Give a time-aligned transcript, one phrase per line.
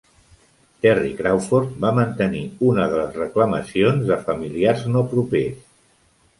[0.85, 5.65] Terri Crawford va mantenir una de les reclamacions de familiars no propers.